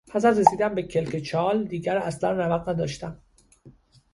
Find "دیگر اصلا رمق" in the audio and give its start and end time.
1.63-2.69